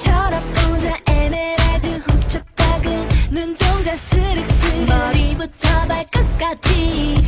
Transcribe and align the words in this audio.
봄처럼 0.00 0.42
혼자 0.56 0.96
에메랄드 1.06 1.88
훔쳤다은 1.88 3.08
눈동자 3.30 3.94
스릭스릭 3.96 4.86
머리부터 4.88 5.68
발끝까지. 5.88 7.19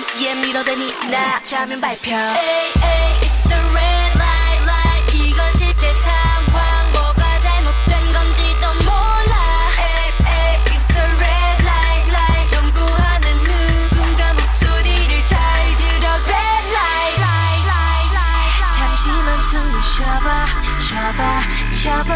예, 0.00 0.24
위에 0.24 0.34
밀어대니 0.34 1.10
나 1.10 1.42
자면 1.42 1.80
발표. 1.80 2.10
에이 2.10 2.72
에이 2.82 3.20
it's 3.20 3.48
the 3.48 3.60
red 3.74 4.16
light 4.16 4.62
light. 4.64 5.16
이건 5.16 5.52
실제 5.54 5.92
상황. 5.92 6.92
뭐가 6.92 7.40
잘못된 7.40 8.12
건지도 8.12 8.66
몰라. 8.84 9.34
에이 9.78 10.12
에이 10.24 10.56
it's 10.72 10.86
the 10.94 11.04
red 11.20 11.66
light 11.66 12.08
light. 12.08 12.56
연구하는 12.56 13.24
누군가 13.44 14.32
목소리를 14.32 15.26
잘 15.26 15.38
들어. 15.76 16.08
red 16.24 16.64
light 16.72 17.16
light 17.20 17.64
light 17.68 18.10
light. 18.16 18.72
잠시만 18.78 19.42
숨을 19.42 19.82
쉬어봐 19.82 20.46
쉬어봐 20.78 21.42
쉬어봐. 21.72 22.14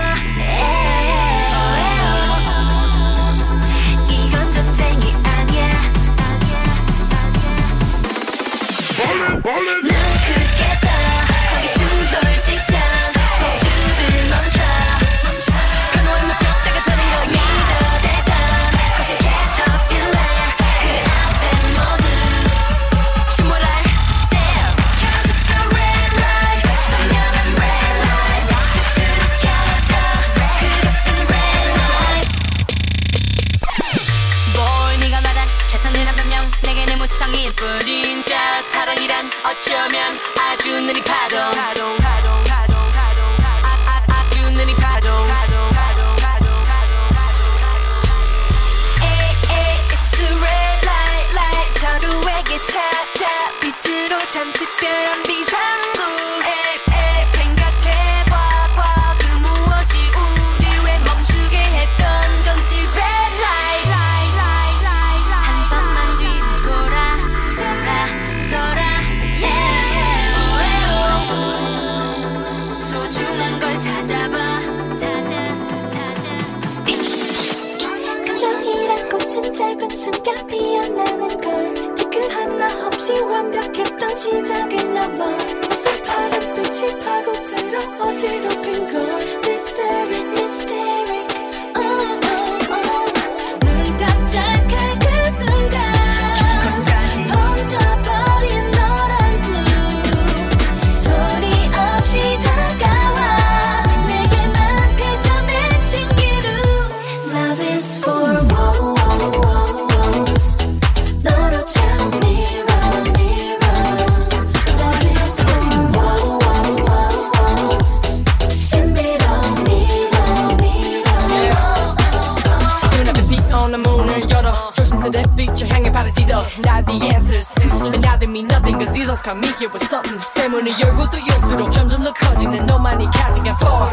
Cause 129.24 129.32
come 129.32 129.40
me 129.40 129.48
here 129.56 129.70
with 129.72 129.82
something 129.86 130.20
세문을 130.20 130.78
열고 130.78 131.08
또 131.08 131.18
열수록 131.26 131.70
점점 131.70 132.04
더 132.04 132.12
커지는 132.12 132.66
너만이 132.66 133.06
가득한 133.06 133.54
fall 133.56 133.83